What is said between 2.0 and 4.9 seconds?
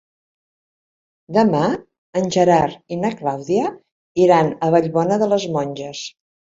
en Gerard i na Clàudia iran a